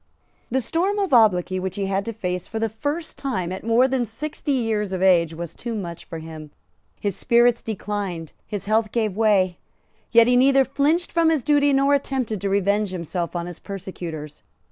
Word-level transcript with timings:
The 0.49 0.61
storm 0.61 0.97
of 0.97 1.13
obloquy 1.13 1.59
which 1.59 1.75
he 1.75 1.85
had 1.85 2.05
to 2.05 2.11
face 2.11 2.47
for 2.47 2.57
the 2.57 2.69
first 2.69 3.19
time 3.19 3.51
at 3.51 3.63
more 3.63 3.87
than 3.87 4.03
sixty 4.03 4.51
years 4.53 4.93
of 4.93 5.03
age 5.03 5.35
was 5.35 5.53
too 5.53 5.75
much 5.75 6.05
for 6.05 6.17
him. 6.17 6.49
His 6.99 7.15
spirits 7.15 7.61
declined; 7.61 8.31
his 8.47 8.65
health 8.65 8.91
gave 8.91 9.15
way; 9.15 9.59
yet 10.11 10.25
he 10.25 10.35
neither 10.35 10.65
flinched 10.65 11.11
from 11.11 11.29
his 11.29 11.43
duty 11.43 11.71
nor 11.71 11.93
attempted 11.93 12.41
to 12.41 12.49
revenge 12.49 12.89
himself 12.89 13.35
on 13.35 13.45
his 13.45 13.59
persecutors. 13.59 14.41